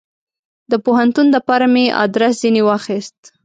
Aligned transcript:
د 0.71 0.73
پوهنتون 0.85 1.27
دپاره 1.35 1.65
مې 1.73 1.85
ادرس 2.03 2.33
ځني 2.41 2.61
واخیست. 2.65 3.19